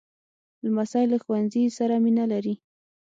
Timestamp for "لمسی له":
0.63-1.17